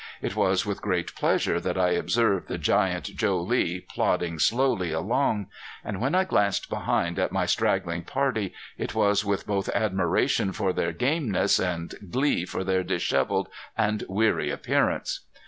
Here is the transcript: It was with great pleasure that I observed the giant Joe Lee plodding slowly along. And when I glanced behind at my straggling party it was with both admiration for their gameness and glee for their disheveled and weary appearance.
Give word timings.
It 0.19 0.35
was 0.35 0.65
with 0.65 0.81
great 0.81 1.13
pleasure 1.13 1.59
that 1.59 1.77
I 1.77 1.91
observed 1.91 2.47
the 2.47 2.57
giant 2.57 3.15
Joe 3.15 3.39
Lee 3.39 3.85
plodding 3.87 4.39
slowly 4.39 4.91
along. 4.91 5.45
And 5.83 6.01
when 6.01 6.15
I 6.15 6.23
glanced 6.23 6.71
behind 6.71 7.19
at 7.19 7.31
my 7.31 7.45
straggling 7.45 8.01
party 8.01 8.51
it 8.79 8.95
was 8.95 9.23
with 9.23 9.45
both 9.45 9.69
admiration 9.69 10.53
for 10.53 10.73
their 10.73 10.91
gameness 10.91 11.59
and 11.59 11.93
glee 12.09 12.45
for 12.45 12.63
their 12.63 12.81
disheveled 12.81 13.47
and 13.77 14.03
weary 14.09 14.49
appearance. 14.49 15.19